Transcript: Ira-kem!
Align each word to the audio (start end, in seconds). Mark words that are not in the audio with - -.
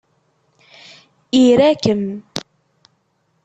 Ira-kem! 1.43 2.03